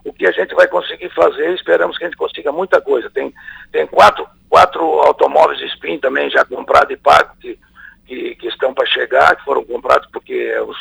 o 0.04 0.12
que 0.12 0.26
a 0.26 0.32
gente 0.32 0.54
vai 0.54 0.66
conseguir 0.66 1.08
fazer. 1.14 1.54
Esperamos 1.54 1.96
que 1.96 2.04
a 2.04 2.08
gente 2.08 2.16
consiga 2.18 2.52
muita 2.52 2.78
coisa. 2.78 3.10
Tem, 3.10 3.32
tem 3.72 3.86
quatro, 3.86 4.26
quatro 4.50 4.82
automóveis 4.82 5.60
Spin 5.72 5.98
também 5.98 6.30
já 6.30 6.44
comprados 6.44 6.90
e 6.90 6.96
pagos 6.96 7.38
que, 7.38 7.58
que, 8.06 8.34
que 8.34 8.48
estão 8.48 8.74
para 8.74 8.86
chegar, 8.86 9.36
que 9.36 9.44
foram 9.44 9.64
comprados 9.64 10.08
porque 10.10 10.58
os, 10.60 10.76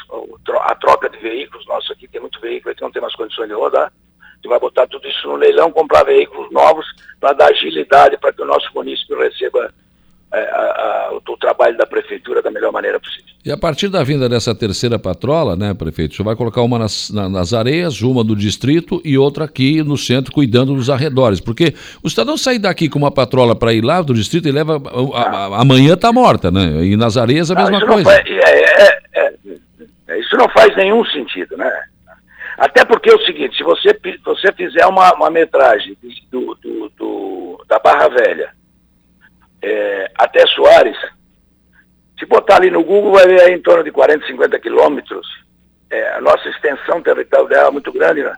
a 0.62 0.75
troca 0.75 1.10
de 1.10 1.17
veículos, 1.20 1.65
nosso 1.67 1.94
aqui 1.94 2.08
tem 2.08 2.20
muito 2.20 2.39
veículo 2.41 2.75
que 2.75 2.82
não 2.82 2.91
tem 2.91 3.01
mais 3.01 3.15
condições 3.15 3.48
de 3.48 3.53
rodar. 3.53 3.91
Gente 4.38 4.50
vai 4.50 4.60
botar 4.60 4.88
tudo 4.88 5.08
isso 5.08 5.27
no 5.27 5.36
leilão, 5.36 5.72
comprar 5.72 6.03
veículos 6.03 6.51
novos 6.51 6.86
para 7.20 7.34
dar 7.34 7.50
agilidade 7.50 8.17
para 8.17 8.32
que 8.32 8.41
o 8.41 8.46
nosso 8.46 8.70
município 8.74 9.20
receba 9.20 9.72
é, 10.34 10.39
a, 10.39 11.10
a, 11.12 11.13
o, 11.15 11.38
trabalho 11.38 11.77
da 11.77 11.86
prefeitura 11.86 12.41
da 12.41 12.51
melhor 12.51 12.72
maneira 12.72 13.00
possível. 13.00 13.25
E 13.46 13.51
a 13.51 13.58
partir 13.58 13.88
da 13.88 14.03
vinda 14.03 14.27
dessa 14.27 14.53
terceira 14.53 15.00
patrola, 15.00 15.56
né, 15.56 15.74
prefeito, 15.74 16.15
você 16.15 16.22
vai 16.22 16.36
colocar 16.36 16.62
uma 16.62 16.77
nas, 16.77 17.10
na, 17.10 17.29
nas 17.29 17.53
areias, 17.53 18.01
uma 18.01 18.24
do 18.24 18.36
distrito 18.36 19.01
e 19.06 19.17
outra 19.17 19.46
aqui 19.46 19.82
no 19.82 19.98
centro, 19.98 20.34
cuidando 20.34 20.75
dos 20.75 20.89
arredores. 20.89 21.39
Porque 21.39 21.74
o 22.03 22.10
cidadão 22.10 22.36
sair 22.36 22.60
daqui 22.60 22.89
com 22.89 23.00
uma 23.00 23.12
patrola 23.12 23.56
para 23.56 23.74
ir 23.74 23.82
lá 23.82 24.01
do 24.01 24.13
distrito 24.13 24.50
e 24.50 24.51
leva. 24.51 24.82
A, 25.13 25.62
amanhã 25.62 25.94
está 25.94 26.12
morta, 26.12 26.51
né? 26.51 26.84
E 26.84 26.98
nas 26.98 27.15
areias 27.15 27.50
a 27.50 27.56
não, 27.56 27.63
mesma 27.63 27.88
coisa. 27.88 28.03
Faz, 28.03 28.25
é, 28.27 28.84
é, 28.84 29.00
é, 29.15 29.34
é, 30.10 30.20
isso 30.20 30.36
não 30.36 30.50
faz 30.50 30.75
nenhum 30.75 31.06
sentido, 31.06 31.56
né? 31.56 31.72
Até 32.57 32.83
porque 32.83 33.11
é 33.11 33.13
o 33.13 33.21
seguinte, 33.23 33.55
se 33.55 33.63
você, 33.63 33.97
você 34.25 34.51
fizer 34.53 34.85
uma, 34.87 35.13
uma 35.13 35.29
metragem 35.29 35.95
do, 36.31 36.55
do, 36.55 36.89
do, 36.97 37.65
da 37.67 37.77
Barra 37.77 38.07
Velha 38.07 38.51
é, 39.61 40.11
até 40.17 40.45
Soares, 40.47 40.97
se 42.17 42.25
botar 42.25 42.55
ali 42.55 42.71
no 42.71 42.83
Google 42.83 43.13
vai 43.13 43.27
ver 43.27 43.41
aí 43.41 43.53
em 43.53 43.61
torno 43.61 43.83
de 43.83 43.91
40, 43.91 44.25
50 44.25 44.59
quilômetros. 44.59 45.27
É, 45.89 46.15
a 46.15 46.21
nossa 46.21 46.49
extensão 46.49 47.01
territorial 47.01 47.67
é 47.67 47.71
muito 47.71 47.91
grande. 47.91 48.23
Né? 48.23 48.33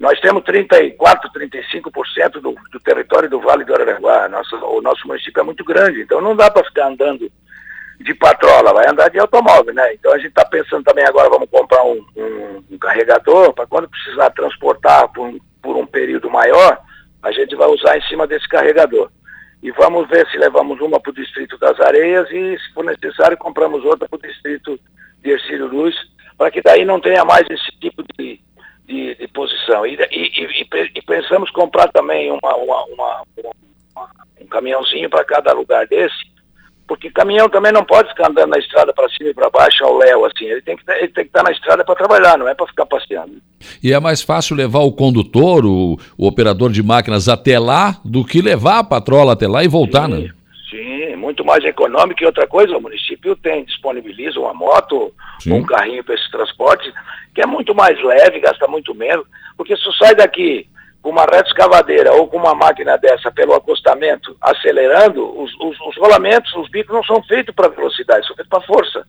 Nós 0.00 0.18
temos 0.20 0.42
34, 0.42 1.30
35% 1.30 2.32
do, 2.40 2.56
do 2.72 2.80
território 2.80 3.30
do 3.30 3.40
Vale 3.40 3.64
do 3.64 3.72
Araranguá. 3.72 4.28
O 4.62 4.82
nosso 4.82 5.06
município 5.06 5.40
é 5.40 5.44
muito 5.44 5.64
grande, 5.64 6.02
então 6.02 6.20
não 6.20 6.34
dá 6.34 6.50
para 6.50 6.64
ficar 6.64 6.88
andando 6.88 7.30
de 8.00 8.14
patrola, 8.14 8.72
vai 8.72 8.88
andar 8.88 9.08
de 9.08 9.18
automóvel, 9.18 9.72
né? 9.72 9.94
Então 9.94 10.12
a 10.12 10.16
gente 10.18 10.28
está 10.28 10.44
pensando 10.44 10.84
também 10.84 11.04
agora, 11.04 11.28
vamos 11.28 11.48
comprar 11.50 11.82
um, 11.84 12.04
um, 12.16 12.64
um 12.72 12.78
carregador 12.78 13.52
para 13.52 13.66
quando 13.66 13.88
precisar 13.88 14.30
transportar 14.30 15.08
por 15.12 15.26
um, 15.26 15.38
por 15.62 15.76
um 15.76 15.86
período 15.86 16.28
maior, 16.30 16.78
a 17.22 17.32
gente 17.32 17.54
vai 17.56 17.68
usar 17.68 17.96
em 17.96 18.02
cima 18.02 18.26
desse 18.26 18.48
carregador 18.48 19.10
e 19.64 19.70
vamos 19.70 20.06
ver 20.10 20.28
se 20.28 20.36
levamos 20.36 20.78
uma 20.82 21.00
para 21.00 21.10
o 21.10 21.14
Distrito 21.14 21.56
das 21.56 21.80
Areias 21.80 22.30
e, 22.30 22.58
se 22.58 22.74
for 22.74 22.84
necessário, 22.84 23.34
compramos 23.38 23.82
outra 23.82 24.06
para 24.06 24.18
o 24.18 24.20
Distrito 24.20 24.78
de 25.22 25.30
Ercílio 25.30 25.68
Luz, 25.68 25.94
para 26.36 26.50
que 26.50 26.60
daí 26.60 26.84
não 26.84 27.00
tenha 27.00 27.24
mais 27.24 27.48
esse 27.48 27.70
tipo 27.80 28.04
de, 28.14 28.38
de, 28.84 29.14
de 29.14 29.28
posição. 29.28 29.86
E, 29.86 29.94
e, 30.12 30.60
e, 30.60 31.02
pensamos 31.02 31.50
comprar 31.50 31.88
também 31.92 32.30
uma, 32.30 32.54
uma, 32.56 32.84
uma, 32.84 33.22
um 34.38 34.46
caminhãozinho 34.46 35.08
para 35.08 35.24
cada 35.24 35.54
lugar 35.54 35.86
desse, 35.86 36.14
porque 36.86 37.10
caminhão 37.10 37.48
também 37.48 37.72
não 37.72 37.84
pode 37.84 38.08
ficar 38.10 38.30
andando 38.30 38.50
na 38.50 38.58
estrada 38.58 38.92
para 38.92 39.08
cima 39.08 39.30
e 39.30 39.34
para 39.34 39.48
baixo 39.48 39.84
ao 39.84 39.96
léu, 39.96 40.24
assim. 40.26 40.44
Ele 40.44 40.60
tem 40.60 40.76
que 40.76 40.82
ele 40.90 41.08
tem 41.08 41.24
que 41.24 41.30
estar 41.30 41.42
na 41.42 41.50
estrada 41.50 41.84
para 41.84 41.94
trabalhar, 41.94 42.36
não 42.36 42.48
é 42.48 42.54
para 42.54 42.66
ficar 42.66 42.86
passeando. 42.86 43.36
E 43.82 43.92
é 43.92 43.98
mais 43.98 44.22
fácil 44.22 44.56
levar 44.56 44.80
o 44.80 44.92
condutor, 44.92 45.64
o, 45.64 45.98
o, 46.18 46.26
operador 46.26 46.70
de 46.70 46.82
máquinas 46.82 47.28
até 47.28 47.58
lá, 47.58 47.96
do 48.04 48.24
que 48.24 48.42
levar 48.42 48.80
a 48.80 48.84
patrola 48.84 49.32
até 49.32 49.48
lá 49.48 49.64
e 49.64 49.68
voltar, 49.68 50.06
sim, 50.06 50.22
né? 50.22 50.30
Sim, 50.70 51.16
muito 51.16 51.44
mais 51.44 51.64
econômico 51.64 52.22
e 52.22 52.26
outra 52.26 52.46
coisa, 52.46 52.76
o 52.76 52.82
município 52.82 53.34
tem, 53.36 53.64
disponibiliza 53.64 54.38
uma 54.38 54.52
moto, 54.52 55.12
sim. 55.40 55.52
um 55.52 55.62
carrinho 55.62 56.04
para 56.04 56.14
esse 56.14 56.30
transporte, 56.30 56.92
que 57.34 57.40
é 57.40 57.46
muito 57.46 57.74
mais 57.74 58.02
leve, 58.02 58.40
gasta 58.40 58.66
muito 58.68 58.94
menos, 58.94 59.26
porque 59.56 59.74
se 59.76 59.92
sai 59.98 60.14
daqui 60.14 60.66
com 61.04 61.10
uma 61.10 61.26
reta 61.26 61.48
escavadeira 61.48 62.14
ou 62.14 62.26
com 62.26 62.38
uma 62.38 62.54
máquina 62.54 62.96
dessa 62.96 63.30
pelo 63.30 63.52
acostamento 63.52 64.34
acelerando, 64.40 65.38
os, 65.38 65.52
os, 65.60 65.78
os 65.78 65.96
rolamentos, 65.98 66.50
os 66.54 66.70
bicos 66.70 66.94
não 66.94 67.04
são 67.04 67.22
feitos 67.24 67.54
para 67.54 67.68
velocidade, 67.68 68.26
são 68.26 68.34
feitos 68.34 68.48
para 68.48 68.66
força. 68.66 69.06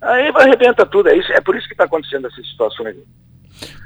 Aí 0.00 0.32
arrebenta 0.34 0.86
tudo, 0.86 1.10
é, 1.10 1.16
isso, 1.18 1.30
é 1.34 1.42
por 1.42 1.54
isso 1.54 1.66
que 1.66 1.74
está 1.74 1.84
acontecendo 1.84 2.28
essas 2.28 2.48
situações. 2.48 2.96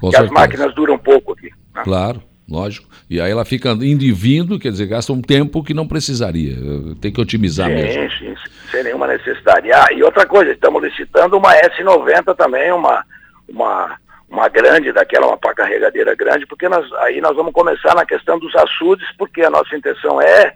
Com 0.01 0.09
que 0.09 0.17
certeza. 0.17 0.23
as 0.23 0.31
máquinas 0.31 0.73
duram 0.73 0.97
pouco 0.97 1.33
aqui. 1.33 1.51
Né? 1.75 1.83
Claro. 1.83 2.23
lógico. 2.49 2.89
E 3.11 3.21
aí 3.21 3.33
ela 3.33 3.45
fica 3.45 3.71
indo 3.71 4.05
e 4.05 4.13
vindo, 4.13 4.57
quer 4.57 4.71
dizer, 4.71 4.87
gasta 4.87 5.13
um 5.13 5.21
tempo 5.21 5.65
que 5.65 5.75
não 5.75 5.89
precisaria. 5.89 6.55
Tem 7.01 7.13
que 7.13 7.21
otimizar 7.21 7.67
sim, 7.67 7.75
mesmo. 7.75 8.11
Sim, 8.19 8.35
sem 8.71 8.85
nenhuma 8.85 9.09
necessidade. 9.09 9.73
Ah, 9.73 9.89
e 9.93 10.01
outra 10.05 10.25
coisa, 10.25 10.53
estamos 10.53 10.81
licitando 10.81 11.37
uma 11.37 11.53
S90 11.55 12.37
também, 12.37 12.71
uma, 12.71 13.05
uma, 13.49 13.99
uma 14.29 14.49
grande, 14.49 14.93
daquela, 14.93 15.27
uma 15.27 15.39
pá 15.39 15.55
carregadeira 15.55 16.15
grande, 16.15 16.47
porque 16.47 16.69
nós, 16.69 16.91
aí 16.95 17.21
nós 17.21 17.35
vamos 17.35 17.53
começar 17.53 17.95
na 17.95 18.05
questão 18.05 18.39
dos 18.39 18.55
açudes, 18.55 19.09
porque 19.17 19.43
a 19.43 19.51
nossa 19.51 19.75
intenção 19.75 20.21
é, 20.21 20.55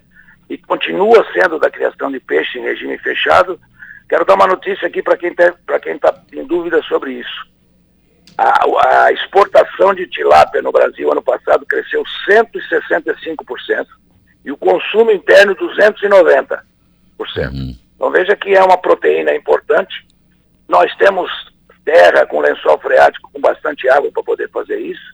e 0.48 0.58
continua 0.58 1.26
sendo 1.32 1.58
da 1.58 1.70
criação 1.70 2.10
de 2.10 2.20
peixe 2.20 2.58
em 2.58 2.62
regime 2.62 2.98
fechado. 2.98 3.58
Quero 4.08 4.26
dar 4.26 4.34
uma 4.34 4.46
notícia 4.46 4.86
aqui 4.86 5.02
para 5.02 5.16
quem 5.16 5.30
está 5.32 6.14
em 6.32 6.44
dúvida 6.44 6.82
sobre 6.82 7.12
isso. 7.12 7.52
A, 8.36 9.04
a, 9.04 9.12
exportação 9.12 9.94
de 9.94 10.06
tilápia 10.06 10.60
no 10.60 10.72
Brasil 10.72 11.10
ano 11.10 11.22
passado 11.22 11.64
cresceu 11.66 12.02
165% 12.28 13.86
e 14.44 14.52
o 14.52 14.56
consumo 14.56 15.10
interno 15.10 15.54
290%. 15.54 16.60
Uhum. 17.18 17.76
Então 17.94 18.10
veja 18.10 18.36
que 18.36 18.54
é 18.54 18.62
uma 18.62 18.76
proteína 18.76 19.34
importante. 19.34 20.06
Nós 20.68 20.94
temos 20.96 21.30
terra 21.84 22.26
com 22.26 22.40
lençol 22.40 22.78
freático 22.78 23.30
com 23.32 23.40
bastante 23.40 23.88
água 23.88 24.10
para 24.12 24.22
poder 24.22 24.50
fazer 24.50 24.78
isso. 24.78 25.12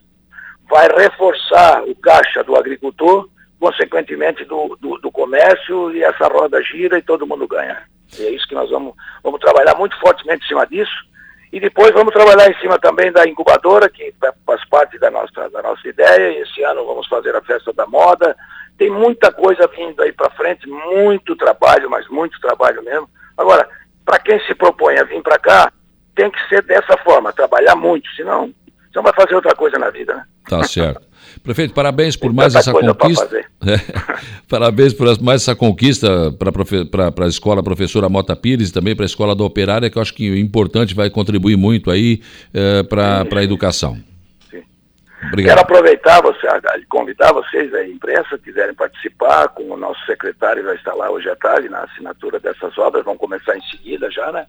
Vai 0.69 0.89
reforçar 0.89 1.83
o 1.85 1.95
caixa 1.97 2.45
do 2.45 2.57
agricultor, 2.57 3.29
consequentemente 3.59 4.45
do, 4.45 4.77
do, 4.81 4.99
do 4.99 5.11
comércio 5.11 5.93
e 5.93 6.03
essa 6.03 6.29
roda 6.29 6.63
gira 6.63 6.99
e 6.99 7.03
todo 7.03 7.27
mundo 7.27 7.49
ganha. 7.49 7.83
E 8.19 8.27
é 8.27 8.31
isso 8.31 8.47
que 8.47 8.55
nós 8.55 8.71
vamos, 8.71 8.95
vamos 9.23 9.41
trabalhar 9.41 9.75
muito 9.77 9.99
fortemente 10.01 10.45
em 10.45 10.49
cima 10.49 10.67
disso 10.67 11.09
e 11.53 11.59
depois 11.59 11.93
vamos 11.93 12.13
trabalhar 12.13 12.51
em 12.51 12.61
cima 12.61 12.79
também 12.79 13.11
da 13.11 13.27
incubadora, 13.27 13.89
que 13.89 14.15
faz 14.45 14.65
parte 14.69 14.99
da 14.99 15.11
nossa, 15.11 15.49
da 15.49 15.63
nossa 15.63 15.89
ideia. 15.89 16.43
Esse 16.43 16.63
ano 16.63 16.85
vamos 16.85 17.07
fazer 17.09 17.35
a 17.35 17.43
festa 17.43 17.73
da 17.73 17.87
moda. 17.87 18.37
Tem 18.77 18.91
muita 18.91 19.33
coisa 19.33 19.67
vindo 19.75 20.03
aí 20.03 20.13
para 20.13 20.31
frente, 20.31 20.69
muito 20.69 21.35
trabalho, 21.35 21.89
mas 21.89 22.07
muito 22.09 22.39
trabalho 22.41 22.83
mesmo. 22.83 23.09
Agora, 23.37 23.69
para 24.05 24.19
quem 24.19 24.39
se 24.47 24.55
propõe 24.55 24.99
a 24.99 25.05
vir 25.05 25.23
para 25.23 25.39
cá, 25.39 25.73
tem 26.19 26.29
que 26.33 26.49
ser 26.49 26.63
dessa 26.65 26.97
forma, 26.99 27.33
trabalhar 27.33 27.77
muito, 27.77 28.11
senão 28.17 28.47
você 28.49 28.97
não 28.97 29.05
vai 29.05 29.13
fazer 29.13 29.37
outra 29.37 29.55
coisa 29.55 29.79
na 29.79 29.89
vida, 29.89 30.17
né? 30.17 30.25
Tá 30.49 30.65
certo. 30.67 31.07
Prefeito, 31.45 31.73
parabéns 31.73 32.17
por 32.17 32.33
mais 32.35 32.57
essa 32.57 32.73
conquista. 32.73 33.39
É, 33.39 33.77
parabéns 34.49 34.93
por 34.93 35.07
mais 35.23 35.43
essa 35.43 35.55
conquista 35.55 36.33
para 36.91 37.25
a 37.25 37.29
escola 37.29 37.63
professora 37.63 38.09
Mota 38.09 38.35
Pires 38.35 38.71
e 38.71 38.73
também 38.73 38.97
para 38.97 39.05
a 39.05 39.07
escola 39.07 39.37
da 39.37 39.45
Operária, 39.45 39.89
que 39.89 39.97
eu 39.97 40.03
acho 40.03 40.13
que 40.13 40.29
é 40.29 40.41
importante, 40.41 40.93
vai 40.93 41.09
contribuir 41.09 41.57
muito 41.57 41.89
aí 41.89 42.21
é, 42.53 42.83
para 42.83 43.25
a 43.37 43.45
educação. 43.45 43.97
Sim. 44.51 44.65
Obrigado. 45.29 45.57
Quero 45.57 45.61
aproveitar, 45.61 46.21
você, 46.21 46.49
convidar 46.89 47.33
vocês 47.33 47.71
da 47.71 47.87
imprensa, 47.87 48.37
quiserem 48.39 48.75
participar, 48.75 49.49
com 49.51 49.71
o 49.71 49.77
nosso 49.77 50.05
secretário 50.05 50.65
vai 50.65 50.75
estar 50.75 50.95
lá 50.95 51.09
hoje 51.11 51.31
à 51.31 51.37
tarde 51.37 51.69
na 51.69 51.85
assinatura 51.85 52.41
dessas 52.41 52.77
obras, 52.77 53.05
vão 53.05 53.17
começar 53.17 53.57
em 53.57 53.63
seguida 53.71 54.11
já, 54.11 54.33
né? 54.33 54.47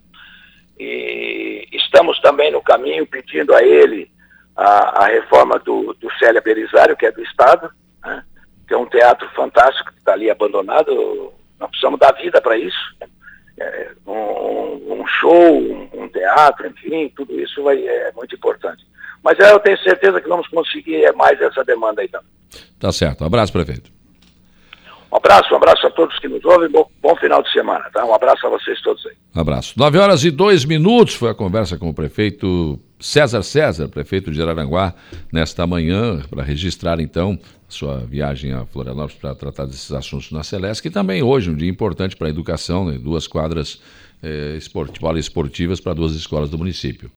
E 0.79 1.67
estamos 1.73 2.19
também 2.21 2.51
no 2.51 2.61
caminho 2.61 3.05
pedindo 3.05 3.53
a 3.53 3.61
ele 3.61 4.09
a, 4.55 5.03
a 5.03 5.07
reforma 5.07 5.59
do, 5.59 5.93
do 5.95 6.09
Célia 6.17 6.41
Belisário, 6.41 6.95
que 6.95 7.05
é 7.05 7.11
do 7.11 7.21
Estado, 7.21 7.69
né? 8.03 8.23
que 8.67 8.73
é 8.73 8.77
um 8.77 8.85
teatro 8.85 9.27
fantástico 9.35 9.91
que 9.91 9.99
está 9.99 10.13
ali 10.13 10.29
abandonado. 10.29 11.33
Nós 11.59 11.69
precisamos 11.69 11.99
dar 11.99 12.13
vida 12.13 12.41
para 12.41 12.57
isso. 12.57 12.95
É, 13.59 13.91
um, 14.07 15.01
um, 15.01 15.07
show, 15.07 15.59
um, 15.59 15.89
um, 15.93 16.07
teatro, 16.07 16.67
enfim, 16.67 17.11
tudo 17.13 17.37
isso 17.39 17.61
vai, 17.61 17.85
é 17.85 18.11
muito 18.13 18.33
importante. 18.35 18.85
Mas 19.21 19.37
é, 19.39 19.51
eu 19.51 19.59
tenho 19.59 19.77
certeza 19.79 20.21
que 20.21 20.29
vamos 20.29 20.47
conseguir 20.47 21.11
mais 21.13 21.41
essa 21.41 21.63
demanda 21.65 22.01
aí 22.01 22.07
também. 22.07 22.29
Tá 22.79 22.91
certo. 22.91 23.21
Um 23.21 23.27
abraço, 23.27 23.51
prefeito. 23.51 23.98
Um 25.11 25.17
abraço, 25.17 25.53
um 25.53 25.57
abraço 25.57 25.87
a 25.87 25.89
todos 25.89 26.17
que 26.19 26.27
nos 26.27 26.43
ouvem. 26.45 26.69
Bom, 26.69 26.87
bom, 27.01 27.15
final 27.15 27.41
de 27.41 27.51
semana, 27.51 27.85
tá? 27.91 28.05
Um 28.05 28.13
abraço 28.13 28.45
a 28.45 28.49
vocês 28.49 28.79
todos 28.81 29.05
aí. 29.07 29.13
Um 29.35 29.41
abraço. 29.41 29.73
Nove 29.77 29.97
horas 29.97 30.23
e 30.23 30.29
dois 30.29 30.65
minutos 30.65 31.15
foi 31.15 31.29
a 31.29 31.33
conversa 31.33 31.77
com 31.77 31.89
o 31.89 31.93
prefeito 31.93 32.79
César 32.99 33.41
César, 33.41 33.87
prefeito 33.87 34.29
de 34.29 34.41
Araranguá, 34.41 34.93
nesta 35.31 35.65
manhã, 35.65 36.21
para 36.29 36.43
registrar 36.43 36.99
então 36.99 37.39
sua 37.67 37.99
viagem 37.99 38.51
a 38.51 38.65
Florianópolis 38.65 39.15
para 39.15 39.33
tratar 39.35 39.65
desses 39.65 39.91
assuntos 39.91 40.31
na 40.31 40.43
Celeste, 40.43 40.83
que 40.83 40.89
também 40.89 41.23
hoje 41.23 41.49
um 41.49 41.55
dia 41.55 41.69
importante 41.69 42.15
para 42.15 42.27
a 42.27 42.29
educação, 42.29 42.85
né? 42.85 42.97
duas 42.97 43.25
quadras 43.25 43.79
eh, 44.21 44.57
esportivas 44.57 45.79
para 45.79 45.93
duas 45.93 46.13
escolas 46.13 46.49
do 46.49 46.57
município. 46.57 47.07